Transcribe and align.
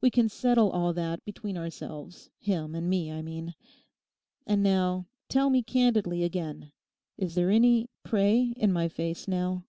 We 0.00 0.08
can 0.08 0.28
settle 0.28 0.70
all 0.70 0.92
that 0.92 1.24
between 1.24 1.56
ourselves—him 1.56 2.76
and 2.76 2.88
me, 2.88 3.10
I 3.10 3.22
mean. 3.22 3.56
And 4.46 4.62
now 4.62 5.08
tell 5.28 5.50
me 5.50 5.64
candidly 5.64 6.22
again—Is 6.22 7.34
there 7.34 7.50
any 7.50 7.88
"prey" 8.04 8.52
in 8.56 8.72
my 8.72 8.86
face 8.86 9.26
now? 9.26 9.64